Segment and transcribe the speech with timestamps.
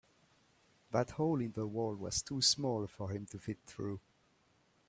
[0.89, 3.99] That hole in the wall was too small for him to fit through.